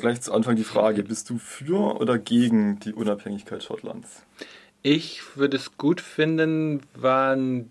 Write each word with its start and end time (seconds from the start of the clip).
Gleich 0.00 0.22
zu 0.22 0.32
Anfang 0.32 0.56
die 0.56 0.64
Frage, 0.64 1.02
bist 1.02 1.28
du 1.28 1.36
für 1.36 2.00
oder 2.00 2.18
gegen 2.18 2.80
die 2.80 2.94
Unabhängigkeit 2.94 3.62
Schottlands? 3.62 4.22
Ich 4.80 5.36
würde 5.36 5.58
es 5.58 5.76
gut 5.76 6.00
finden, 6.00 6.80
wenn 6.94 7.70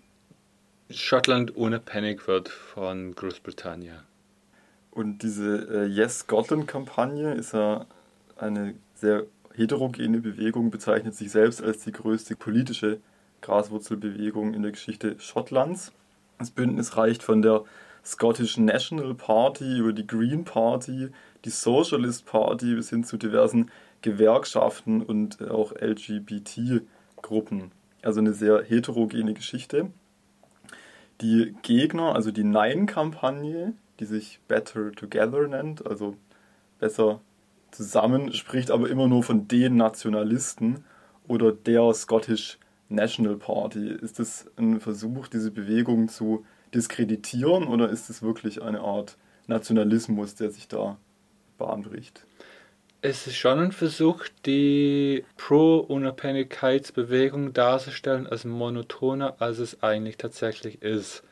Schottland 0.90 1.56
unabhängig 1.56 2.28
wird 2.28 2.48
von 2.48 3.16
Großbritannien. 3.16 3.98
Und 4.92 5.24
diese 5.24 5.86
äh, 5.86 5.86
Yes 5.86 6.20
Scotland-Kampagne 6.20 7.34
ist 7.34 7.52
ja 7.52 7.86
eine 8.36 8.74
sehr 8.94 9.26
heterogene 9.56 10.20
Bewegung, 10.20 10.70
bezeichnet 10.70 11.16
sich 11.16 11.32
selbst 11.32 11.60
als 11.60 11.82
die 11.82 11.90
größte 11.90 12.36
politische 12.36 13.00
Graswurzelbewegung 13.40 14.54
in 14.54 14.62
der 14.62 14.70
Geschichte 14.70 15.16
Schottlands. 15.18 15.90
Das 16.38 16.52
Bündnis 16.52 16.96
reicht 16.96 17.24
von 17.24 17.42
der 17.42 17.64
Scottish 18.04 18.56
National 18.56 19.14
Party 19.14 19.78
über 19.78 19.92
die 19.92 20.06
Green 20.06 20.44
Party, 20.44 21.10
die 21.44 21.50
Socialist 21.50 22.26
Party 22.26 22.74
bis 22.74 22.90
hin 22.90 23.04
zu 23.04 23.16
diversen 23.16 23.70
Gewerkschaften 24.02 25.02
und 25.02 25.50
auch 25.50 25.72
LGBT-Gruppen. 25.72 27.72
Also 28.02 28.20
eine 28.20 28.32
sehr 28.32 28.62
heterogene 28.62 29.34
Geschichte. 29.34 29.90
Die 31.20 31.54
Gegner, 31.62 32.14
also 32.14 32.30
die 32.30 32.44
Nein-Kampagne, 32.44 33.74
die 33.98 34.06
sich 34.06 34.40
Better 34.48 34.92
Together 34.92 35.46
nennt, 35.46 35.86
also 35.86 36.16
besser 36.78 37.20
zusammen, 37.70 38.32
spricht 38.32 38.70
aber 38.70 38.88
immer 38.88 39.06
nur 39.06 39.22
von 39.22 39.46
den 39.46 39.76
Nationalisten 39.76 40.84
oder 41.28 41.52
der 41.52 41.92
Scottish 41.92 42.58
National 42.88 43.36
Party. 43.36 43.88
Ist 43.88 44.18
das 44.18 44.46
ein 44.56 44.80
Versuch, 44.80 45.28
diese 45.28 45.50
Bewegung 45.50 46.08
zu 46.08 46.44
diskreditieren 46.74 47.64
oder 47.64 47.90
ist 47.90 48.10
es 48.10 48.22
wirklich 48.22 48.62
eine 48.62 48.80
Art 48.80 49.16
Nationalismus, 49.46 50.34
der 50.34 50.50
sich 50.50 50.68
da 50.68 50.96
Bahn 51.60 51.82
bricht? 51.82 52.26
Es 53.02 53.26
ist 53.26 53.36
schon 53.36 53.58
ein 53.60 53.72
Versuch, 53.72 54.24
die 54.44 55.24
Pro-Unabhängigkeitsbewegung 55.36 57.52
darzustellen 57.52 58.26
als 58.26 58.44
monotoner, 58.44 59.36
als 59.38 59.58
es 59.58 59.82
eigentlich 59.82 60.18
tatsächlich 60.18 60.82
ist. 60.82 61.22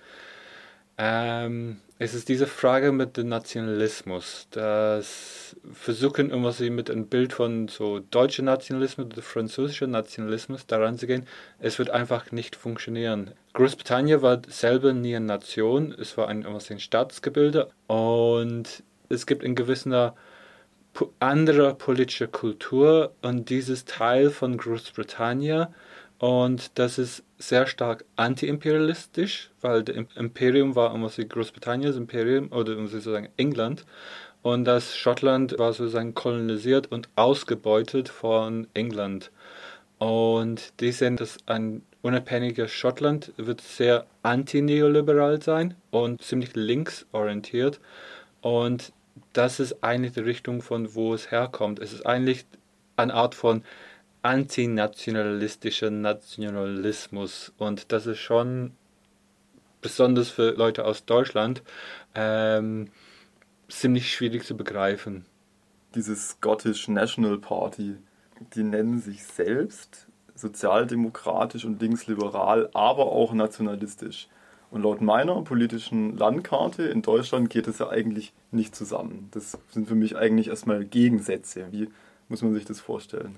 Ähm, 0.97 1.79
es 2.01 2.15
ist 2.15 2.29
diese 2.29 2.47
Frage 2.47 2.93
mit 2.93 3.17
dem 3.17 3.29
Nationalismus. 3.29 4.47
Das 4.51 5.57
versuchen 5.73 6.31
immer 6.31 6.53
sie 6.53 6.71
mit 6.71 6.91
einem 6.91 7.07
Bild 7.07 7.33
von 7.33 7.69
so 7.69 7.99
deutscher 7.99 8.45
Nationalismus 8.45 9.07
oder 9.07 9.23
französischer 9.23 9.89
Nationalismus 9.89 10.67
daran 10.67 10.97
zu 10.97 11.07
gehen. 11.07 11.27
Es 11.59 11.79
wird 11.79 11.91
einfach 11.91 12.33
nicht 12.33 12.57
funktionieren. 12.57 13.33
Großbritannien 13.53 14.23
war 14.23 14.41
selber 14.49 14.93
nie 14.93 15.17
eine 15.17 15.27
Nation, 15.27 15.93
es 15.93 16.17
war 16.17 16.29
ein, 16.29 16.47
ein 16.47 16.81
Staatsgebilde 16.81 17.71
und 17.89 18.83
es 19.09 19.27
gibt 19.27 19.43
in 19.43 19.55
gewisser 19.55 20.15
anderer 21.21 21.75
politischer 21.75 22.27
Kultur 22.27 23.13
und 23.23 23.51
dieses 23.51 23.85
Teil 23.85 24.31
von 24.31 24.57
Großbritannien 24.57 25.69
und 26.19 26.77
das 26.79 26.99
ist 26.99 27.23
sehr 27.39 27.67
stark 27.69 28.05
anti-imperialistisch, 28.17 29.51
weil 29.61 29.85
das 29.85 29.97
Imperium 30.17 30.75
war 30.75 30.93
immer 30.93 31.09
so 31.09 31.25
Großbritanniens 31.25 31.97
Imperium 31.97 32.51
oder 32.51 32.75
sozusagen 32.89 33.29
England 33.37 33.85
und 34.43 34.65
das 34.65 34.97
Schottland 34.97 35.59
war 35.59 35.73
sozusagen 35.73 36.15
kolonisiert 36.15 36.91
und 36.91 37.09
ausgebeutet 37.17 38.09
von 38.09 38.67
England. 38.75 39.31
Und 39.99 40.81
die 40.81 40.93
sehen, 40.93 41.17
dass 41.17 41.39
ein 41.47 41.83
unabhängiges 42.03 42.71
Schottland 42.71 43.33
wird 43.37 43.61
sehr 43.61 44.07
anti-neoliberal 44.23 45.43
sein 45.43 45.75
und 45.91 46.23
ziemlich 46.23 46.55
linksorientiert. 46.55 47.81
Und 48.41 48.93
das 49.33 49.61
ist 49.61 49.83
eigentlich 49.83 50.13
die 50.13 50.21
Richtung, 50.21 50.63
von 50.63 50.95
wo 50.95 51.15
es 51.15 51.31
herkommt. 51.31 51.79
Es 51.79 51.93
ist 51.93 52.07
eigentlich 52.07 52.47
eine 52.97 53.15
Art 53.15 53.35
von 53.35 53.63
antinationalistischer 54.23 55.91
Nationalismus. 55.91 57.53
Und 57.59 57.93
das 57.93 58.07
ist 58.07 58.19
schon 58.19 58.73
besonders 59.81 60.29
für 60.29 60.51
Leute 60.53 60.85
aus 60.85 61.05
Deutschland 61.05 61.63
ähm, 62.15 62.91
ziemlich 63.69 64.13
schwierig 64.13 64.45
zu 64.45 64.57
begreifen. 64.57 65.25
Diese 65.95 66.17
Scottish 66.17 66.89
National 66.89 67.39
Party, 67.39 67.97
die 68.55 68.63
nennen 68.63 68.99
sich 69.01 69.23
selbst 69.25 70.07
sozialdemokratisch 70.35 71.65
und 71.65 71.81
linksliberal, 71.81 72.71
aber 72.75 73.07
auch 73.07 73.33
nationalistisch. 73.33 74.29
Und 74.71 74.83
laut 74.83 75.01
meiner 75.01 75.41
politischen 75.43 76.17
Landkarte 76.17 76.85
in 76.85 77.03
Deutschland 77.03 77.49
geht 77.49 77.67
es 77.69 77.79
ja 77.79 77.89
eigentlich 77.89 78.33
nicht 78.51 78.75
zusammen. 78.75 79.29
Das 79.31 79.59
sind 79.71 79.89
für 79.89 79.95
mich 79.95 80.17
eigentlich 80.17 80.49
erstmal 80.49 80.85
Gegensätze. 80.85 81.67
Wie 81.71 81.89
muss 82.29 82.43
man 82.43 82.55
sich 82.55 82.67
das 82.67 82.81
vorstellen? 82.81 83.35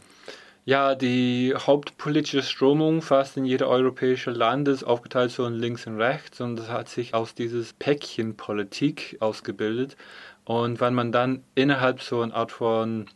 Ja, 0.67 0.95
die 0.95 1.55
hauptpolitische 1.57 2.43
Strömung 2.43 3.01
fast 3.01 3.37
in 3.37 3.45
jeder 3.45 3.69
europäische 3.69 4.31
Land 4.31 4.69
ist 4.69 4.85
aufgeteilt 4.85 5.31
so 5.31 5.47
in 5.47 5.55
links 5.55 5.87
und 5.87 5.97
rechts 5.97 6.41
und 6.41 6.57
das 6.57 6.69
hat 6.69 6.89
sich 6.89 7.15
aus 7.15 7.35
dieses 7.35 7.73
Päckchenpolitik 7.73 9.17
ausgebildet. 9.21 9.97
Und 10.45 10.81
wenn 10.81 10.95
man 10.95 11.13
dann 11.13 11.45
innerhalb 11.55 12.03
so 12.03 12.21
einer 12.21 12.35
Art 12.35 12.53
von 12.53 13.07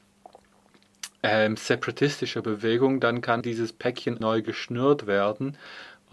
ähm, 1.22 1.56
separatistischer 1.56 2.42
Bewegung, 2.42 3.00
dann 3.00 3.20
kann 3.20 3.42
dieses 3.42 3.72
Päckchen 3.72 4.16
neu 4.20 4.42
geschnürt 4.42 5.06
werden. 5.06 5.56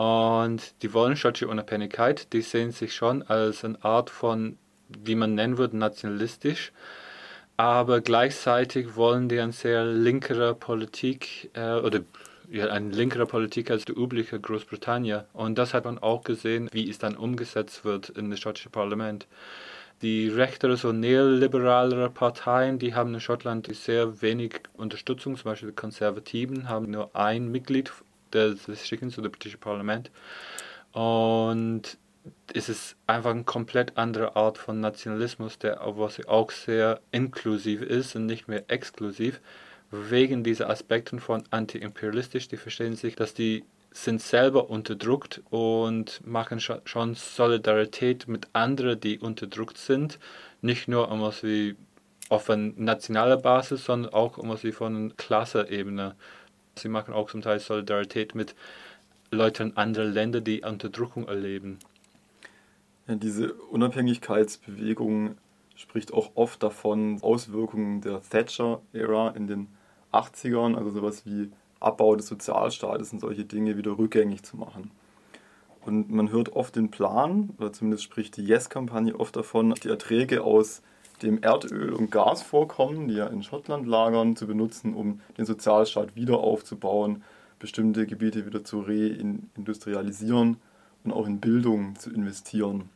Und 0.02 0.82
die 0.82 0.94
wollen 0.94 1.16
schottische 1.16 1.48
Unabhängigkeit, 1.48 2.32
die 2.34 2.42
sehen 2.42 2.72
sich 2.72 2.96
schon 2.96 3.24
als 3.24 3.64
eine 3.64 3.84
Art 3.84 4.10
von, 4.10 4.58
wie 4.88 5.16
man 5.16 5.36
nennen 5.36 5.58
würde, 5.58 5.78
nationalistisch 5.78 6.72
aber 7.62 8.02
gleichzeitig 8.02 8.96
wollen 8.96 9.30
die 9.30 9.40
eine 9.40 9.52
sehr 9.52 9.86
linkere 9.86 10.56
Politik 10.56 11.52
äh, 11.54 11.76
oder 11.76 12.00
ja, 12.50 12.66
eine 12.68 12.90
linkere 12.90 13.28
Politik 13.28 13.70
als 13.70 13.86
die 13.86 13.92
übliche 13.92 14.40
Großbritannien. 14.40 15.26
Und 15.34 15.60
das 15.60 15.76
hat 15.76 15.86
man 15.86 16.00
auch 16.00 16.24
gesehen, 16.24 16.70
wie 16.72 16.90
es 16.90 16.98
dann 16.98 17.16
umgesetzt 17.16 17.86
wird 17.86 18.10
in 18.10 18.32
das 18.32 18.40
schottische 18.40 18.72
Parlament. 18.72 19.28
Die 20.02 20.28
rechtere, 20.28 20.76
so 20.76 20.92
neoliberalere 20.92 22.10
Parteien, 22.10 22.80
die 22.80 22.96
haben 22.96 23.14
in 23.14 23.20
Schottland 23.20 23.70
sehr 23.76 24.24
wenig 24.24 24.62
Unterstützung. 24.74 25.38
Zum 25.38 25.52
Beispiel 25.52 25.70
die 25.70 25.76
Konservativen 25.76 26.68
haben 26.68 26.90
nur 26.90 27.16
ein 27.16 27.52
Mitglied 27.52 27.92
des 28.34 28.88
Schicken 28.88 29.12
zu 29.12 29.22
dem 29.22 29.32
britischen 29.32 29.60
Parlament. 29.60 30.12
Und 30.94 31.98
ist 32.54 32.70
es 32.70 32.96
einfach 33.08 33.32
eine 33.32 33.44
komplett 33.44 33.98
andere 33.98 34.36
Art 34.36 34.58
von 34.58 34.80
Nationalismus, 34.80 35.58
der 35.58 35.82
auch 35.82 36.52
sehr 36.52 37.00
inklusiv 37.12 37.82
ist 37.82 38.16
und 38.16 38.26
nicht 38.26 38.48
mehr 38.48 38.64
exklusiv, 38.68 39.42
wegen 39.90 40.44
dieser 40.44 40.70
Aspekten 40.70 41.20
von 41.20 41.44
anti-imperialistisch. 41.50 42.48
Die 42.48 42.58
verstehen 42.58 42.96
sich, 42.96 43.16
dass 43.16 43.34
die 43.34 43.64
sind 43.94 44.22
selber 44.22 44.70
unterdrückt 44.70 45.42
und 45.50 46.26
machen 46.26 46.62
schon 46.62 47.16
Solidarität 47.16 48.28
mit 48.28 48.48
anderen, 48.54 49.00
die 49.00 49.20
unterdrückt 49.20 49.78
sind. 49.78 50.18
Nicht 50.62 50.88
nur 50.88 51.12
auf 51.12 52.50
einer 52.50 52.72
nationalen 52.78 53.42
Basis, 53.42 53.84
sondern 53.84 54.14
auch 54.14 54.38
um 54.38 54.56
von 54.58 55.18
Klasse-Ebene. 55.18 56.16
Sie 56.78 56.90
machen 56.90 57.14
auch 57.14 57.30
zum 57.30 57.42
Teil 57.42 57.60
Solidarität 57.60 58.36
mit 58.36 58.56
Leuten 59.30 59.78
anderer 59.78 60.06
Länder, 60.06 60.42
die 60.42 60.62
Unterdrückung 60.62 61.28
erleben. 61.28 61.80
Ja, 63.08 63.16
diese 63.16 63.54
Unabhängigkeitsbewegung 63.54 65.36
spricht 65.76 66.14
auch 66.14 66.32
oft 66.36 66.62
davon, 66.64 67.20
Auswirkungen 67.22 68.02
der 68.02 68.22
Thatcher-Ära 68.22 69.32
in 69.32 69.48
den 69.48 69.68
80ern, 70.12 70.76
also 70.76 70.92
sowas 70.92 71.26
wie 71.26 71.52
Abbau 71.80 72.16
des 72.16 72.28
Sozialstaates 72.28 73.14
und 73.14 73.20
solche 73.20 73.46
Dinge 73.46 73.78
wieder 73.78 73.98
rückgängig 73.98 74.44
zu 74.44 74.58
machen. 74.58 74.92
Und 75.82 76.12
man 76.12 76.32
hört 76.32 76.54
oft 76.54 76.76
den 76.76 76.92
Plan, 76.92 77.50
oder 77.58 77.74
zumindest 77.74 78.04
spricht 78.04 78.38
die 78.38 78.46
Yes-Kampagne 78.46 79.20
oft 79.20 79.36
davon, 79.36 79.74
die 79.84 79.90
Erträge 79.90 80.44
aus 80.44 80.84
dem 81.22 81.42
Erdöl- 81.42 81.94
und 81.94 82.12
Gasvorkommen, 82.12 83.08
die 83.08 83.16
ja 83.16 83.28
in 83.28 83.44
Schottland 83.44 83.88
lagern, 83.88 84.36
zu 84.36 84.48
benutzen, 84.48 84.94
um 84.94 85.22
den 85.38 85.46
Sozialstaat 85.46 86.16
wieder 86.16 86.40
aufzubauen, 86.40 87.24
bestimmte 87.60 88.08
Gebiete 88.08 88.46
wieder 88.46 88.64
zu 88.64 88.82
reindustrialisieren 88.82 90.58
und 91.04 91.12
auch 91.12 91.28
in 91.28 91.40
Bildung 91.40 91.96
zu 91.98 92.12
investieren. 92.12 92.90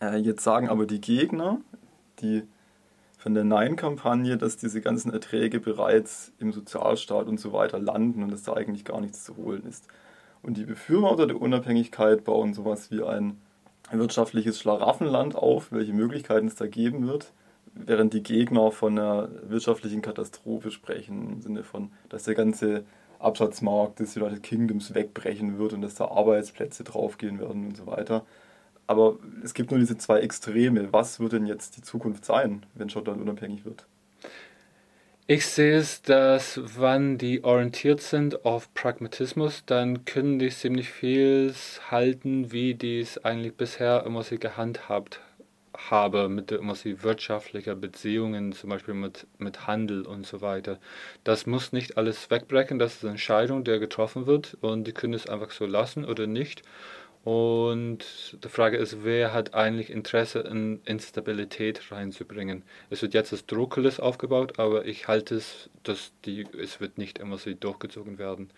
Äh, 0.00 0.18
jetzt 0.18 0.44
sagen 0.44 0.68
aber 0.68 0.86
die 0.86 1.00
Gegner, 1.00 1.60
die 2.20 2.42
von 3.18 3.34
der 3.34 3.44
Nein-Kampagne, 3.44 4.36
dass 4.36 4.56
diese 4.56 4.80
ganzen 4.80 5.12
Erträge 5.12 5.60
bereits 5.60 6.32
im 6.38 6.52
Sozialstaat 6.52 7.28
und 7.28 7.38
so 7.38 7.52
weiter 7.52 7.78
landen 7.78 8.22
und 8.22 8.32
dass 8.32 8.42
da 8.42 8.54
eigentlich 8.54 8.84
gar 8.84 9.00
nichts 9.00 9.22
zu 9.22 9.36
holen 9.36 9.64
ist. 9.64 9.86
Und 10.42 10.56
die 10.56 10.64
Befürworter 10.64 11.28
der 11.28 11.40
Unabhängigkeit 11.40 12.24
bauen 12.24 12.52
sowas 12.52 12.90
wie 12.90 13.02
ein 13.02 13.38
wirtschaftliches 13.92 14.58
Schlaraffenland 14.58 15.36
auf, 15.36 15.70
welche 15.70 15.92
Möglichkeiten 15.92 16.48
es 16.48 16.56
da 16.56 16.66
geben 16.66 17.06
wird, 17.06 17.32
während 17.74 18.12
die 18.12 18.22
Gegner 18.22 18.70
von 18.70 18.98
einer 18.98 19.28
wirtschaftlichen 19.42 20.02
Katastrophe 20.02 20.70
sprechen, 20.70 21.34
im 21.34 21.40
Sinne 21.42 21.64
von, 21.64 21.90
dass 22.08 22.24
der 22.24 22.34
ganze 22.34 22.84
Absatzmarkt 23.18 24.00
des 24.00 24.16
United 24.16 24.42
Kingdoms 24.42 24.94
wegbrechen 24.94 25.58
wird 25.58 25.72
und 25.72 25.82
dass 25.82 25.94
da 25.94 26.06
Arbeitsplätze 26.06 26.84
draufgehen 26.84 27.38
werden 27.38 27.66
und 27.68 27.76
so 27.76 27.86
weiter. 27.86 28.24
Aber 28.86 29.16
es 29.44 29.54
gibt 29.54 29.70
nur 29.70 29.80
diese 29.80 29.96
zwei 29.96 30.20
Extreme. 30.20 30.92
Was 30.92 31.20
wird 31.20 31.32
denn 31.32 31.46
jetzt 31.46 31.76
die 31.76 31.82
Zukunft 31.82 32.24
sein, 32.24 32.66
wenn 32.74 32.90
Schottland 32.90 33.20
unabhängig 33.20 33.64
wird? 33.64 33.86
Ich 35.28 35.46
sehe 35.46 35.76
es, 35.76 36.02
dass 36.02 36.60
wenn 36.78 37.16
die 37.16 37.44
orientiert 37.44 38.00
sind 38.00 38.44
auf 38.44 38.74
Pragmatismus, 38.74 39.62
dann 39.64 40.04
können 40.04 40.40
die 40.40 40.50
ziemlich 40.50 40.90
viel 40.90 41.54
halten, 41.90 42.50
wie 42.50 42.74
die 42.74 43.00
es 43.00 43.24
eigentlich 43.24 43.54
bisher 43.54 44.04
immer 44.04 44.24
sie 44.24 44.38
gehandhabt 44.38 45.20
habe 45.76 46.28
mit 46.28 46.52
immer 46.52 46.74
sie 46.74 47.02
wirtschaftlicher 47.02 47.74
Beziehungen, 47.74 48.52
zum 48.52 48.70
Beispiel 48.70 48.94
mit, 48.94 49.26
mit 49.38 49.66
Handel 49.66 50.06
und 50.06 50.26
so 50.26 50.40
weiter. 50.40 50.78
Das 51.24 51.46
muss 51.46 51.72
nicht 51.72 51.96
alles 51.96 52.30
wegbrechen, 52.30 52.78
das 52.78 52.96
ist 52.96 53.04
eine 53.04 53.12
Entscheidung, 53.12 53.64
der 53.64 53.78
getroffen 53.78 54.26
wird 54.26 54.56
und 54.60 54.86
die 54.86 54.92
können 54.92 55.14
es 55.14 55.28
einfach 55.28 55.50
so 55.50 55.66
lassen 55.66 56.04
oder 56.04 56.26
nicht. 56.26 56.62
Und 57.24 58.36
die 58.42 58.48
Frage 58.48 58.76
ist, 58.76 59.04
wer 59.04 59.32
hat 59.32 59.54
eigentlich 59.54 59.90
Interesse 59.90 60.40
in 60.40 60.80
Instabilität 60.84 61.92
reinzubringen? 61.92 62.64
Es 62.90 63.00
wird 63.00 63.14
jetzt 63.14 63.32
das 63.32 63.46
Druckeles 63.46 64.00
aufgebaut, 64.00 64.58
aber 64.58 64.86
ich 64.86 65.06
halte 65.06 65.36
es, 65.36 65.70
dass 65.84 66.12
die, 66.24 66.46
es 66.60 66.80
wird 66.80 66.98
nicht 66.98 67.18
immer 67.18 67.38
so 67.38 67.52
durchgezogen 67.54 68.18
werden. 68.18 68.50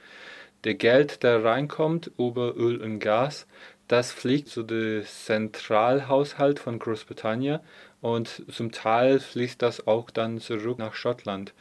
Der 0.64 0.75
Geld, 0.75 1.22
der 1.22 1.44
reinkommt 1.44 2.10
über 2.17 2.56
Öl 2.56 2.81
und 2.81 3.00
Gas, 3.00 3.46
das 3.88 4.12
fliegt 4.12 4.48
zu 4.48 4.62
dem 4.62 5.04
Zentralhaushalt 5.04 6.58
von 6.58 6.78
Großbritannien 6.78 7.60
und 8.00 8.42
zum 8.50 8.72
Teil 8.72 9.20
fließt 9.20 9.60
das 9.60 9.86
auch 9.86 10.10
dann 10.10 10.38
zurück 10.40 10.78
nach 10.78 10.94
Schottland. 10.94 11.52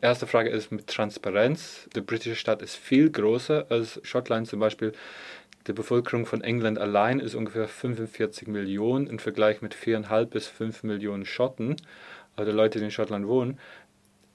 Erste 0.00 0.26
Frage 0.26 0.50
ist 0.50 0.72
mit 0.72 0.88
Transparenz. 0.88 1.88
Die 1.94 2.00
britische 2.00 2.34
Stadt 2.34 2.62
ist 2.62 2.76
viel 2.76 3.10
größer 3.10 3.66
als 3.70 4.00
Schottland 4.02 4.48
zum 4.48 4.58
Beispiel. 4.58 4.92
Die 5.68 5.72
Bevölkerung 5.72 6.26
von 6.26 6.42
England 6.42 6.78
allein 6.78 7.20
ist 7.20 7.36
ungefähr 7.36 7.68
45 7.68 8.48
Millionen 8.48 9.06
im 9.06 9.20
Vergleich 9.20 9.62
mit 9.62 9.76
4,5 9.76 10.24
bis 10.26 10.48
5 10.48 10.82
Millionen 10.82 11.24
Schotten, 11.24 11.76
also 12.34 12.50
Leute, 12.50 12.80
die 12.80 12.86
in 12.86 12.90
Schottland 12.90 13.28
wohnen. 13.28 13.60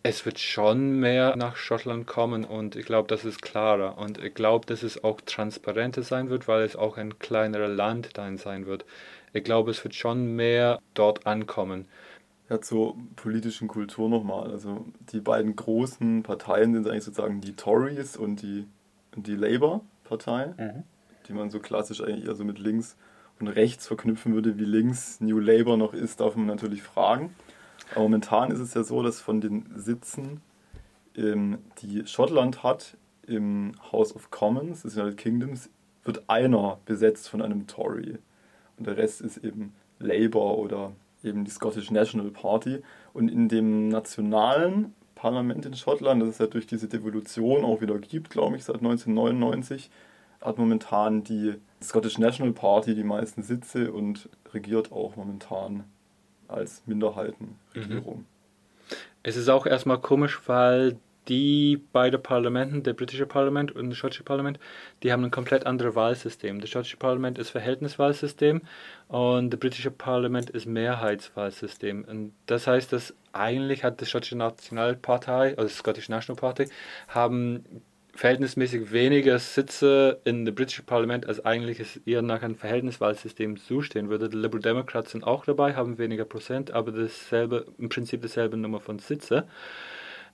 Es 0.08 0.26
wird 0.26 0.40
schon 0.40 1.00
mehr 1.00 1.36
nach 1.36 1.56
Schottland 1.56 2.08
kommen 2.08 2.46
und 2.46 2.76
ich 2.76 2.86
glaube, 2.86 3.08
das 3.08 3.26
ist 3.26 3.42
klarer. 3.42 3.98
Und 3.98 4.24
ich 4.24 4.34
glaube, 4.34 4.66
dass 4.66 4.84
es 4.84 5.04
auch 5.04 5.22
transparenter 5.22 6.04
sein 6.04 6.30
wird, 6.30 6.48
weil 6.48 6.64
es 6.64 6.76
auch 6.76 6.98
ein 6.98 7.20
kleineres 7.20 7.76
Land 7.76 8.18
dann 8.18 8.38
sein 8.38 8.66
wird. 8.66 8.86
Ich 9.34 9.44
glaube, 9.44 9.72
es 9.72 9.84
wird 9.84 9.96
schon 9.96 10.36
mehr 10.36 10.80
dort 10.94 11.28
ankommen. 11.28 11.86
Ja, 12.50 12.62
zur 12.62 12.96
politischen 13.18 13.68
Kultur 13.68 14.10
nochmal. 14.10 14.50
Also 14.52 14.86
die 15.12 15.20
beiden 15.20 15.56
großen 15.56 16.24
Parteien 16.24 16.74
sind 16.74 16.88
eigentlich 16.88 17.04
sozusagen 17.04 17.42
die 17.42 17.56
Tories 17.56 18.16
und 18.16 18.42
die, 18.42 18.66
die 19.16 19.36
Labour-Partei. 19.36 20.54
Mhm 20.58 20.84
die 21.28 21.34
man 21.34 21.50
so 21.50 21.60
klassisch 21.60 22.02
eigentlich 22.02 22.26
eher 22.26 22.36
so 22.36 22.44
mit 22.44 22.60
links 22.60 22.96
und 23.40 23.48
rechts 23.48 23.88
verknüpfen 23.88 24.34
würde, 24.34 24.58
wie 24.58 24.66
links 24.66 25.20
New 25.22 25.40
Labour 25.40 25.78
noch 25.78 25.94
ist, 25.94 26.20
darf 26.20 26.36
man 26.36 26.48
natürlich 26.48 26.82
fragen. 26.82 27.36
Aber 27.92 28.02
momentan 28.02 28.52
ist 28.52 28.60
es 28.60 28.74
ja 28.74 28.84
so, 28.84 29.02
dass 29.02 29.22
von 29.22 29.42
den 29.42 29.66
Sitzen, 29.76 30.42
ähm, 31.16 31.60
die 31.82 32.06
Schottland 32.06 32.64
hat 32.64 32.98
im 33.26 33.74
House 33.92 34.16
of 34.16 34.32
Commons 34.32 34.84
des 34.84 34.98
United 34.98 35.18
Kingdoms, 35.18 35.70
wird 36.04 36.30
einer 36.30 36.80
besetzt 36.86 37.30
von 37.30 37.42
einem 37.42 37.68
Tory. 37.68 38.18
Und 38.78 38.88
der 38.88 38.98
Rest 38.98 39.22
ist 39.22 39.38
eben 39.38 39.74
Labour 40.00 40.58
oder 40.58 40.94
eben 41.24 41.44
die 41.44 41.52
Scottish 41.52 41.92
National 41.92 42.32
Party. 42.32 42.82
Und 43.14 43.30
in 43.30 43.50
dem 43.50 43.90
nationalen 43.90 44.94
Parlament 45.16 45.66
in 45.66 45.74
Schottland, 45.74 46.22
das 46.22 46.30
es 46.30 46.38
ja 46.38 46.48
durch 46.48 46.68
diese 46.68 46.88
Devolution 46.88 47.66
auch 47.66 47.82
wieder 47.82 47.98
gibt, 47.98 48.30
glaube 48.30 48.56
ich, 48.56 48.64
seit 48.64 48.78
1999, 48.78 49.90
hat 50.42 50.58
momentan 50.58 51.24
die 51.24 51.56
Scottish 51.82 52.20
National 52.20 52.54
Party 52.54 52.96
die 52.96 53.04
meisten 53.04 53.42
Sitze 53.42 53.92
und 53.92 54.30
regiert 54.54 54.92
auch 54.92 55.16
momentan 55.16 55.84
als 56.48 56.84
Minderheitenregierung. 56.86 58.20
Mhm. 58.20 58.26
Es 59.24 59.36
ist 59.36 59.50
auch 59.50 59.66
erstmal 59.66 60.00
komisch, 60.00 60.40
weil 60.48 60.98
die 61.28 61.78
beiden 61.92 62.22
Parlamenten, 62.22 62.84
der 62.84 62.94
britische 62.94 63.26
Parlament 63.26 63.74
und 63.74 63.90
das 63.90 63.98
schottische 63.98 64.24
Parlament, 64.24 64.60
die 65.04 65.12
haben 65.12 65.24
ein 65.26 65.32
komplett 65.32 65.66
anderes 65.66 65.96
Wahlsystem. 65.96 66.62
Das 66.62 66.70
schottische 66.70 66.98
Parlament 66.98 67.38
ist 67.38 67.50
Verhältniswahlsystem 67.50 68.62
und 69.10 69.50
das 69.50 69.60
britische 69.60 69.92
Parlament 69.92 70.50
ist 70.50 70.66
Mehrheitswahlsystem. 70.66 72.06
Und 72.06 72.34
das 72.46 72.68
heißt, 72.68 72.94
dass 72.94 73.14
eigentlich 73.34 73.84
hat 73.84 74.00
die 74.00 74.06
schottische 74.06 74.38
Nationalpartei, 74.38 75.58
also 75.58 75.68
die 75.68 75.74
Scottish 75.74 76.10
National 76.10 76.40
Party, 76.40 76.70
haben 77.10 77.66
verhältnismäßig 78.18 78.92
weniger 78.92 79.38
Sitze 79.38 80.20
in 80.24 80.44
dem 80.44 80.56
britischen 80.56 80.86
Parlament, 80.86 81.28
als 81.28 81.46
eigentlich 81.46 81.80
es 81.80 81.98
eher 81.98 82.24
nach 82.24 82.42
einem 82.42 82.56
Verhältniswahlsystem 82.56 83.58
zustehen 83.58 84.10
würde. 84.10 84.28
Die 84.28 84.38
Liberal 84.38 84.62
Democrats 84.62 85.12
sind 85.12 85.24
auch 85.24 85.46
dabei, 85.46 85.76
haben 85.76 86.00
weniger 86.00 86.26
Prozent, 86.26 86.72
aber 86.72 86.92
dasselbe, 86.92 87.68
im 87.78 87.90
Prinzip 87.90 88.24
dieselbe 88.24 88.58
Nummer 88.58 88.80
von 88.80 88.98
Sitze. 88.98 89.48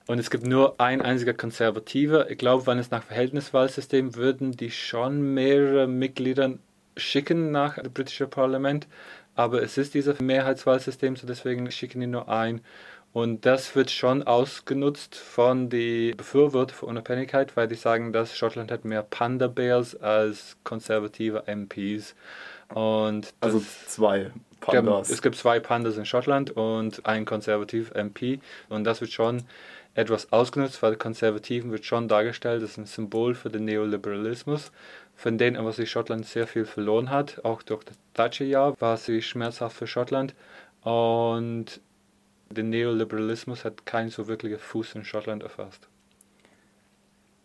Und 0.06 0.18
es 0.18 0.30
gibt 0.30 0.46
nur 0.46 0.80
ein 0.80 1.02
einziger 1.02 1.34
Konservativer. 1.34 2.30
Ich 2.30 2.38
glaube, 2.38 2.66
wenn 2.66 2.78
es 2.78 2.90
nach 2.90 3.02
Verhältniswahlsystem 3.02 4.16
würden 4.16 4.52
die 4.52 4.70
schon 4.70 5.34
mehrere 5.34 5.86
Mitglieder 5.86 6.54
schicken 6.96 7.50
nach 7.50 7.74
dem 7.74 7.92
britischen 7.92 8.30
Parlament. 8.30 8.86
Aber 9.34 9.62
es 9.62 9.76
ist 9.76 9.92
dieses 9.92 10.20
Mehrheitswahlsystem, 10.20 11.16
so 11.16 11.26
deswegen 11.26 11.70
schicken 11.70 12.00
die 12.00 12.06
nur 12.06 12.30
ein. 12.30 12.62
Und 13.14 13.46
das 13.46 13.76
wird 13.76 13.92
schon 13.92 14.24
ausgenutzt 14.24 15.14
von 15.14 15.70
den 15.70 16.16
Befürwortern 16.16 16.76
für 16.76 16.86
Unabhängigkeit, 16.86 17.56
weil 17.56 17.68
die 17.68 17.76
sagen, 17.76 18.12
dass 18.12 18.36
Schottland 18.36 18.72
hat 18.72 18.84
mehr 18.84 19.04
Panda 19.04 19.46
Bears 19.46 19.94
als 19.94 20.56
konservative 20.64 21.44
MPs. 21.46 22.16
Und 22.74 23.32
also 23.40 23.62
zwei 23.86 24.32
Pandas. 24.60 25.10
Es 25.10 25.22
gibt 25.22 25.36
zwei 25.36 25.60
Pandas 25.60 25.96
in 25.96 26.06
Schottland 26.06 26.50
und 26.56 27.06
ein 27.06 27.24
konservativ 27.24 27.92
MP. 27.92 28.40
Und 28.68 28.82
das 28.82 29.00
wird 29.00 29.12
schon 29.12 29.44
etwas 29.94 30.32
ausgenutzt, 30.32 30.82
weil 30.82 30.96
Konservativen 30.96 31.70
wird 31.70 31.84
schon 31.84 32.08
dargestellt 32.08 32.62
als 32.62 32.76
ein 32.78 32.86
Symbol 32.86 33.36
für 33.36 33.48
den 33.48 33.64
Neoliberalismus, 33.64 34.72
von 35.14 35.38
denen 35.38 35.56
aber 35.56 35.70
sich 35.70 35.88
Schottland 35.88 36.26
sehr 36.26 36.48
viel 36.48 36.64
verloren 36.64 37.10
hat. 37.10 37.44
Auch 37.44 37.62
durch 37.62 37.84
das 37.84 37.96
Thatcher-Jahr 38.14 38.74
war 38.80 38.96
sie 38.96 39.22
schmerzhaft 39.22 39.76
für 39.76 39.86
Schottland. 39.86 40.34
Und 40.82 41.80
der 42.54 42.64
Neoliberalismus 42.64 43.64
hat 43.64 43.86
keinen 43.86 44.10
so 44.10 44.26
wirklichen 44.28 44.58
Fuß 44.58 44.94
in 44.94 45.04
Schottland 45.04 45.42
erfasst. 45.42 45.88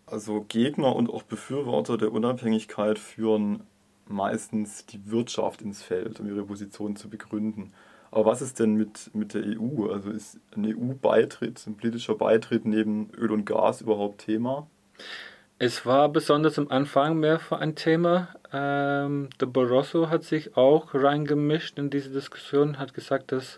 Also 0.05 0.45
Gegner 0.47 0.95
und 0.95 1.09
auch 1.09 1.23
Befürworter 1.23 1.97
der 1.97 2.11
Unabhängigkeit 2.11 2.97
führen 2.97 3.63
meistens 4.07 4.85
die 4.85 5.11
Wirtschaft 5.11 5.61
ins 5.61 5.83
Feld, 5.83 6.19
um 6.19 6.27
ihre 6.27 6.43
Position 6.43 6.95
zu 6.95 7.09
begründen. 7.09 7.73
Aber 8.11 8.25
was 8.25 8.41
ist 8.41 8.59
denn 8.59 8.73
mit, 8.73 9.13
mit 9.13 9.35
der 9.35 9.43
EU? 9.43 9.91
Also 9.91 10.09
ist 10.09 10.39
ein 10.55 10.65
EU-Beitritt, 10.65 11.63
ein 11.67 11.77
politischer 11.77 12.15
Beitritt 12.15 12.65
neben 12.65 13.11
Öl 13.11 13.31
und 13.31 13.45
Gas 13.45 13.81
überhaupt 13.81 14.21
Thema? 14.21 14.67
Es 15.59 15.85
war 15.85 16.09
besonders 16.09 16.57
am 16.57 16.69
Anfang 16.69 17.19
mehr 17.19 17.37
für 17.37 17.57
ein 17.57 17.75
Thema. 17.75 18.29
Ähm, 18.51 19.29
der 19.39 19.45
Barroso 19.45 20.09
hat 20.09 20.23
sich 20.23 20.57
auch 20.57 20.93
reingemischt 20.93 21.77
in 21.77 21.89
diese 21.89 22.09
Diskussion, 22.09 22.79
hat 22.79 22.93
gesagt, 22.93 23.31
dass 23.31 23.57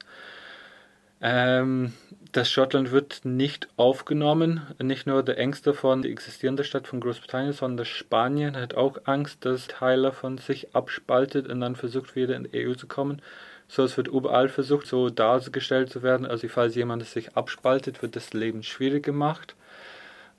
ähm, 1.21 1.93
das 2.31 2.49
Schottland 2.49 2.91
wird 2.91 3.25
nicht 3.25 3.67
aufgenommen. 3.77 4.61
Nicht 4.81 5.05
nur 5.05 5.21
der 5.21 5.37
Ängste 5.37 5.73
von 5.73 6.01
der 6.01 6.11
existierenden 6.11 6.65
Stadt 6.65 6.87
von 6.87 6.99
Großbritannien, 6.99 7.53
sondern 7.53 7.85
Spanien 7.85 8.55
hat 8.55 8.73
auch 8.73 8.97
Angst, 9.05 9.45
dass 9.45 9.67
Teile 9.67 10.11
von 10.13 10.37
sich 10.37 10.73
abspaltet 10.73 11.47
und 11.47 11.61
dann 11.61 11.75
versucht 11.75 12.15
wieder 12.15 12.35
in 12.35 12.45
die 12.45 12.65
EU 12.67 12.73
zu 12.73 12.87
kommen. 12.87 13.21
So, 13.67 13.83
es 13.83 13.97
wird 13.97 14.07
überall 14.07 14.49
versucht, 14.49 14.87
so 14.87 15.09
dargestellt 15.09 15.91
zu 15.91 16.03
werden. 16.03 16.25
Also, 16.25 16.47
falls 16.47 16.75
jemand 16.75 17.05
sich 17.05 17.35
abspaltet, 17.35 18.01
wird 18.01 18.15
das 18.15 18.33
Leben 18.33 18.63
schwierig 18.63 19.03
gemacht. 19.03 19.55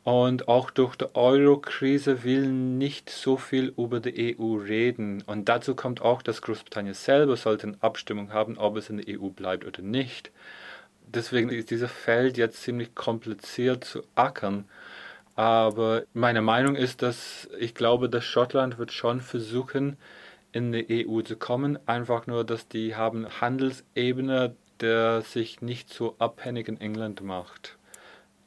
Und 0.04 0.48
auch 0.48 0.70
durch 0.70 0.96
die 0.96 1.14
Euro-Krise 1.14 2.24
will 2.24 2.46
nicht 2.48 3.08
so 3.08 3.36
viel 3.36 3.72
über 3.76 4.00
die 4.00 4.36
EU 4.36 4.56
reden. 4.56 5.22
Und 5.26 5.48
dazu 5.48 5.76
kommt 5.76 6.02
auch, 6.02 6.22
dass 6.22 6.42
Großbritannien 6.42 6.94
selber 6.94 7.36
sollte 7.36 7.68
eine 7.68 7.76
Abstimmung 7.80 8.32
haben, 8.32 8.58
ob 8.58 8.76
es 8.76 8.90
in 8.90 8.96
der 8.96 9.20
EU 9.20 9.28
bleibt 9.28 9.64
oder 9.64 9.80
nicht 9.80 10.32
deswegen 11.14 11.48
ist 11.50 11.70
dieses 11.70 11.90
Feld 11.90 12.36
jetzt 12.36 12.62
ziemlich 12.62 12.94
kompliziert 12.94 13.84
zu 13.84 14.02
ackern. 14.14 14.68
Aber 15.34 16.02
meine 16.12 16.42
Meinung 16.42 16.76
ist, 16.76 17.02
dass 17.02 17.48
ich 17.58 17.74
glaube, 17.74 18.08
dass 18.08 18.24
Schottland 18.24 18.78
wird 18.78 18.92
schon 18.92 19.20
versuchen, 19.20 19.96
in 20.52 20.72
die 20.72 21.06
EU 21.08 21.22
zu 21.22 21.36
kommen. 21.36 21.78
Einfach 21.86 22.26
nur, 22.26 22.44
dass 22.44 22.68
die 22.68 22.94
haben 22.94 23.26
Handelsebene, 23.40 24.54
der 24.80 25.22
sich 25.22 25.62
nicht 25.62 25.90
so 25.90 26.16
abhängig 26.18 26.68
in 26.68 26.80
England 26.80 27.22
macht. 27.22 27.78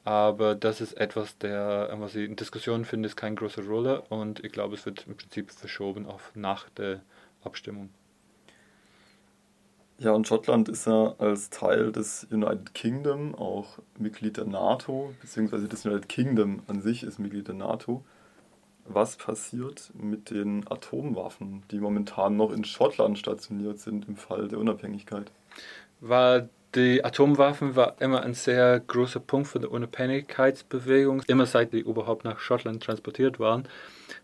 Aber 0.03 0.53
das 0.53 0.81
ist 0.81 0.93
etwas, 0.93 1.37
der, 1.39 1.89
was 1.97 2.15
ich 2.15 2.29
in 2.29 2.35
Diskussionen 2.35 2.85
finde, 2.85 3.07
ist 3.07 3.15
keine 3.15 3.35
große 3.35 3.65
Rolle 3.65 4.01
und 4.09 4.43
ich 4.43 4.51
glaube, 4.51 4.75
es 4.75 4.85
wird 4.85 5.07
im 5.07 5.17
Prinzip 5.17 5.51
verschoben 5.51 6.05
auf 6.05 6.31
nach 6.35 6.69
der 6.69 7.01
Abstimmung. 7.43 7.89
Ja, 9.97 10.11
und 10.11 10.27
Schottland 10.27 10.67
ist 10.67 10.87
ja 10.87 11.15
als 11.19 11.49
Teil 11.49 11.93
des 11.93 12.27
United 12.29 12.73
Kingdom 12.73 13.33
auch 13.33 13.79
Mitglied 13.97 14.35
der 14.35 14.45
NATO, 14.45 15.13
beziehungsweise 15.21 15.69
das 15.69 15.85
United 15.85 16.09
Kingdom 16.09 16.61
an 16.67 16.81
sich 16.81 17.03
ist 17.03 17.17
Mitglied 17.17 17.47
der 17.47 17.55
NATO. 17.55 18.03
Was 18.87 19.15
passiert 19.15 19.91
mit 19.95 20.29
den 20.29 20.69
Atomwaffen, 20.69 21.63
die 21.71 21.79
momentan 21.79 22.35
noch 22.35 22.51
in 22.51 22.65
Schottland 22.65 23.17
stationiert 23.17 23.79
sind 23.79 24.07
im 24.07 24.17
Fall 24.17 24.49
der 24.49 24.59
Unabhängigkeit? 24.59 25.31
Weil 26.01 26.49
Die 26.75 27.05
Atomwaffen 27.05 27.77
war 27.77 27.95
immer 28.01 28.23
ein 28.23 28.33
sehr 28.33 28.81
großer 28.81 29.21
Punkt 29.21 29.47
für 29.47 29.59
die 29.59 29.67
Unabhängigkeitsbewegung, 29.67 31.21
immer 31.27 31.45
seit 31.45 31.71
die 31.71 31.79
überhaupt 31.79 32.25
nach 32.25 32.39
Schottland 32.39 32.83
transportiert 32.83 33.39
waren, 33.39 33.65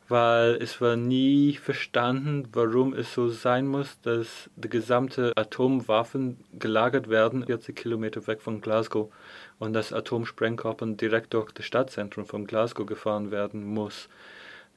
weil 0.10 0.56
es 0.62 0.82
war 0.82 0.98
nie 0.98 1.54
verstanden, 1.54 2.50
warum 2.52 2.94
es 2.94 3.14
so 3.14 3.30
sein 3.30 3.68
muss, 3.68 4.02
dass 4.02 4.50
die 4.58 4.68
gesamte 4.68 5.32
Atomwaffen 5.38 6.44
gelagert 6.60 7.08
werden, 7.08 7.46
40 7.46 7.74
Kilometer 7.74 8.28
weg 8.28 8.42
von 8.42 8.60
Glasgow 8.60 9.10
und 9.58 9.72
dass 9.72 9.94
Atomsprengkörper 9.94 10.88
direkt 10.88 11.34
durch 11.34 11.54
das 11.54 11.64
Stadtzentrum 11.64 12.26
von 12.26 12.48
Glasgow 12.48 12.86
gefahren 12.86 13.32
werden 13.32 13.64
muss 13.64 14.10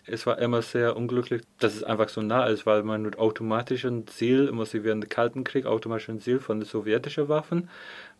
es 0.07 0.27
war 0.27 0.39
immer 0.39 0.63
sehr 0.63 0.97
unglücklich, 0.97 1.43
dass 1.59 1.75
es 1.75 1.85
einfach 1.85 2.09
so 2.09 2.21
nah 2.21 2.47
ist, 2.47 2.67
weil 2.67 2.83
man 2.83 3.03
mit 3.03 3.19
automatischen 3.19 4.07
Ziel, 4.07 4.49
immer 4.49 4.67
sie 4.67 4.85
während 4.85 5.03
des 5.03 5.11
Kalten 5.11 5.45
Krieg, 5.45 5.67
automatischen 5.67 6.21
Ziel 6.21 6.41
von 6.41 6.61
den 6.61 6.69
sowjetischen 6.69 7.29
Waffen, 7.29 7.71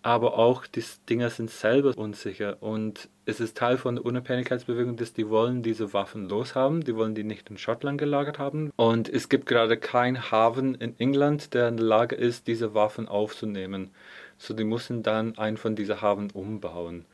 aber 0.03 0.39
auch 0.39 0.67
die 0.67 0.85
Dinger 1.09 1.31
sind 1.31 1.51
selber 1.51 1.97
unsicher 1.97 2.63
und 2.63 3.09
es 3.27 3.41
ist 3.41 3.57
Teil 3.57 3.79
von 3.79 3.97
der 3.97 4.05
Unabhängigkeitsbewegung, 4.05 4.97
dass 4.97 5.13
die 5.13 5.29
wollen 5.29 5.63
diese 5.63 5.93
Waffen 5.93 6.29
loshaben, 6.29 6.83
die 6.83 6.95
wollen 6.95 7.15
die 7.15 7.25
nicht 7.25 7.51
in 7.51 7.59
Schottland 7.59 7.99
gelagert 7.99 8.39
haben 8.39 8.71
und 8.77 9.09
es 9.09 9.29
gibt 9.29 9.47
gerade 9.47 9.77
keinen 9.77 10.31
Hafen 10.31 10.75
in 10.75 10.99
England, 10.99 11.55
der 11.55 11.69
in 11.69 11.77
der 11.77 11.87
Lage 11.87 12.17
ist, 12.17 12.47
diese 12.47 12.75
Waffen 12.75 13.09
aufzunehmen. 13.09 13.91
So 14.37 14.53
die 14.53 14.65
müssen 14.65 15.03
dann 15.03 15.39
einen 15.39 15.57
von 15.57 15.77
diesen 15.77 16.03
Hafen 16.03 16.31
umbauen. 16.33 17.07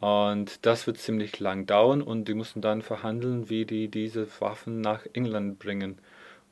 Und 0.00 0.66
das 0.66 0.86
wird 0.86 0.98
ziemlich 0.98 1.40
lang 1.40 1.66
dauern 1.66 2.02
und 2.02 2.28
die 2.28 2.34
mussten 2.34 2.60
dann 2.60 2.82
verhandeln, 2.82 3.48
wie 3.48 3.64
die 3.64 3.88
diese 3.88 4.28
Waffen 4.40 4.80
nach 4.80 5.06
England 5.14 5.58
bringen. 5.58 5.98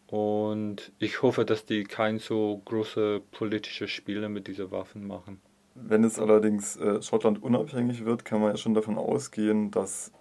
Und 0.06 0.92
ich 0.98 1.22
hoffe, 1.22 1.44
dass 1.44 1.64
die 1.64 1.84
kein 1.84 2.18
so 2.18 2.62
große 2.64 3.20
politische 3.32 3.88
Spiele 3.88 4.28
mit 4.28 4.46
diesen 4.46 4.70
Waffen 4.70 5.06
machen. 5.06 5.40
Wenn 5.74 6.04
es 6.04 6.18
allerdings 6.18 6.76
äh, 6.76 7.02
Schottland 7.02 7.42
unabhängig 7.42 8.04
wird, 8.04 8.24
kann 8.24 8.40
man 8.40 8.50
ja 8.50 8.56
schon 8.56 8.74
davon 8.74 8.96
ausgehen, 8.96 9.70
dass 9.70 10.12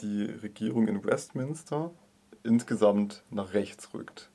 die 0.00 0.24
Regierung 0.24 0.88
in 0.88 1.04
Westminster 1.04 1.92
insgesamt 2.42 3.22
nach 3.30 3.54
rechts 3.54 3.94
rückt. 3.94 4.28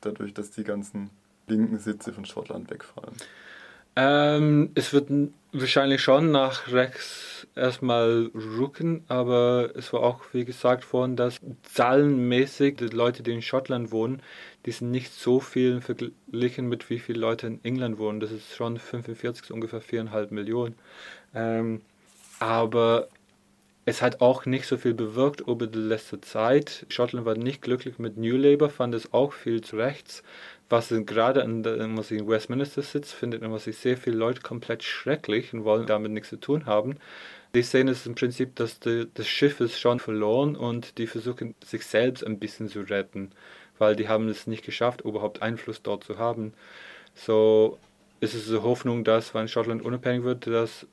Dadurch, 0.00 0.32
dass 0.34 0.50
die 0.50 0.64
ganzen 0.64 1.10
linken 1.46 1.78
Sitze 1.78 2.12
von 2.12 2.24
Schottland 2.24 2.70
wegfallen. 2.70 3.14
Ähm, 3.96 4.70
es 4.74 4.92
wird 4.92 5.10
wahrscheinlich 5.52 6.00
schon 6.02 6.30
nach 6.30 6.70
rechts 6.70 7.33
erstmal 7.56 8.30
rücken, 8.34 9.04
aber 9.08 9.70
es 9.74 9.92
war 9.92 10.00
auch, 10.00 10.20
wie 10.32 10.44
gesagt 10.44 10.92
worden, 10.92 11.16
dass 11.16 11.40
zahlenmäßig 11.62 12.76
die 12.76 12.86
Leute, 12.86 13.22
die 13.22 13.32
in 13.32 13.42
Schottland 13.42 13.92
wohnen, 13.92 14.22
die 14.66 14.72
sind 14.72 14.90
nicht 14.90 15.12
so 15.12 15.40
viel 15.40 15.80
verglichen 15.80 16.68
mit 16.68 16.90
wie 16.90 16.98
viele 16.98 17.20
Leute 17.20 17.46
in 17.46 17.64
England 17.64 17.98
wohnen. 17.98 18.20
Das 18.20 18.32
ist 18.32 18.54
schon 18.54 18.78
45, 18.78 19.52
ungefähr 19.52 19.82
4,5 19.82 20.32
Millionen. 20.32 20.74
Ähm, 21.34 21.82
aber 22.40 23.08
es 23.86 24.00
hat 24.00 24.20
auch 24.20 24.46
nicht 24.46 24.66
so 24.66 24.78
viel 24.78 24.94
bewirkt 24.94 25.42
über 25.42 25.66
die 25.66 25.78
letzte 25.78 26.20
Zeit. 26.20 26.86
Schottland 26.88 27.26
war 27.26 27.36
nicht 27.36 27.60
glücklich 27.60 27.98
mit 27.98 28.16
New 28.16 28.36
Labour, 28.36 28.70
fand 28.70 28.94
es 28.94 29.12
auch 29.12 29.32
viel 29.32 29.60
zu 29.60 29.76
rechts. 29.76 30.22
Was 30.70 30.88
gerade 30.88 31.40
in, 31.42 31.62
der, 31.62 31.76
in 31.76 31.96
Westminster 31.98 32.80
sitzt, 32.80 33.12
findet 33.12 33.42
ich 33.66 33.76
sehr 33.76 33.98
viele 33.98 34.16
Leute 34.16 34.40
komplett 34.40 34.82
schrecklich 34.82 35.52
und 35.52 35.64
wollen 35.64 35.86
damit 35.86 36.12
nichts 36.12 36.30
zu 36.30 36.36
tun 36.36 36.64
haben. 36.64 36.96
Die 37.54 37.62
sehen 37.62 37.86
es 37.86 38.04
im 38.04 38.16
Prinzip, 38.16 38.56
dass 38.56 38.80
die, 38.80 39.06
das 39.14 39.28
Schiff 39.28 39.60
ist 39.60 39.78
schon 39.78 40.00
verloren 40.00 40.56
und 40.56 40.98
die 40.98 41.06
versuchen 41.06 41.54
sich 41.64 41.86
selbst 41.86 42.26
ein 42.26 42.40
bisschen 42.40 42.68
zu 42.68 42.80
retten, 42.80 43.30
weil 43.78 43.94
die 43.94 44.08
haben 44.08 44.28
es 44.28 44.48
nicht 44.48 44.64
geschafft, 44.64 45.02
überhaupt 45.02 45.40
Einfluss 45.40 45.80
dort 45.80 46.02
zu 46.02 46.18
haben. 46.18 46.52
So 47.14 47.78
ist 48.18 48.34
es 48.34 48.46
die 48.46 48.60
Hoffnung, 48.60 49.04
dass 49.04 49.34
wenn 49.34 49.46
Schottland 49.46 49.82
unabhängig 49.82 50.24
wird, 50.24 50.48
dass 50.48 50.88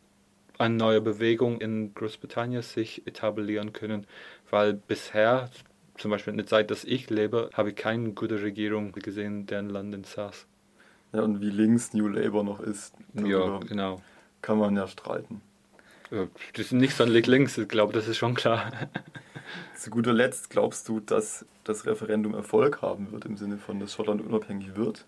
eine 0.60 0.76
neue 0.76 1.02
Bewegung 1.02 1.60
in 1.60 1.96
Großbritannien 1.96 2.62
sich 2.62 3.08
etablieren 3.08 3.74
können, 3.74 4.06
weil 4.52 4.74
bisher, 4.74 5.50
zum 5.98 6.12
Beispiel 6.12 6.32
in 6.32 6.38
der 6.38 6.46
Zeit, 6.46 6.70
dass 6.70 6.84
ich 6.84 7.10
lebe, 7.10 7.50
habe 7.54 7.70
ich 7.70 7.76
keine 7.76 8.12
gute 8.12 8.40
Regierung 8.42 8.92
gesehen, 8.92 9.48
deren 9.48 9.70
London 9.70 10.04
saß. 10.04 10.46
Ja, 11.14 11.24
und 11.24 11.42
wie 11.42 11.50
links 11.50 11.94
New 11.94 12.08
Labour 12.08 12.44
noch 12.44 12.60
ist, 12.60 12.94
ja, 13.16 13.58
genau. 13.60 14.00
kann 14.44 14.60
man 14.60 14.76
ja 14.76 14.88
streiten. 14.88 15.42
Das 16.12 16.66
ist 16.66 16.74
nicht 16.74 16.96
sonderlich 16.96 17.26
links, 17.26 17.58
ich 17.58 17.70
glaube, 17.70 17.94
das 17.94 18.08
ist 18.08 18.18
schon 18.18 18.34
klar. 18.36 18.72
Zu 19.78 19.90
guter 19.90 20.14
Letzt 20.14 20.50
glaubst 20.50 20.88
du, 20.90 21.00
dass 21.00 21.46
das 21.64 21.86
Referendum 21.86 22.34
Erfolg 22.34 22.82
haben 22.82 23.12
wird, 23.12 23.26
im 23.26 23.38
Sinne 23.38 23.58
von, 23.58 23.80
dass 23.80 23.94
Schottland 23.94 24.22
unabhängig 24.22 24.76
wird? 24.76 25.06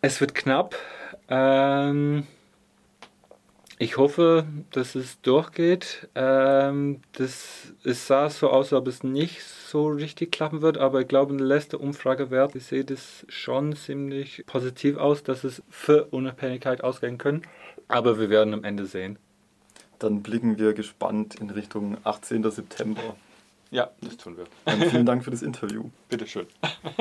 Es 0.00 0.20
wird 0.20 0.36
knapp. 0.36 0.76
Ähm, 1.28 2.24
ich 3.80 3.96
hoffe, 3.96 4.46
dass 4.70 4.94
es 4.94 5.20
durchgeht. 5.22 6.08
Ähm, 6.14 7.00
das, 7.12 7.72
es 7.82 8.06
sah 8.06 8.30
so 8.30 8.50
aus, 8.50 8.72
als 8.72 8.80
ob 8.80 8.86
es 8.86 9.02
nicht 9.02 9.42
so 9.42 9.88
richtig 9.88 10.30
klappen 10.30 10.62
wird, 10.62 10.78
aber 10.78 11.00
ich 11.00 11.08
glaube, 11.08 11.32
in 11.32 11.38
der 11.38 11.46
letzten 11.48 11.76
Umfragewert 11.76 12.52
sieht 12.60 12.92
es 12.92 13.26
schon 13.28 13.74
ziemlich 13.74 14.44
positiv 14.46 14.96
aus, 14.98 15.24
dass 15.24 15.42
es 15.42 15.62
für 15.68 16.04
Unabhängigkeit 16.06 16.84
ausgehen 16.84 17.18
können. 17.18 17.42
Aber 17.88 18.20
wir 18.20 18.30
werden 18.30 18.54
am 18.54 18.62
Ende 18.62 18.86
sehen. 18.86 19.18
Dann 19.98 20.22
blicken 20.22 20.58
wir 20.58 20.74
gespannt 20.74 21.36
in 21.36 21.50
Richtung 21.50 21.96
18. 22.04 22.48
September. 22.50 23.16
Ja, 23.70 23.90
das 24.00 24.16
tun 24.16 24.36
wir. 24.36 24.44
Dann 24.64 24.80
vielen 24.90 25.06
Dank 25.06 25.24
für 25.24 25.30
das 25.30 25.42
Interview. 25.42 25.84
Bitteschön. 26.08 26.46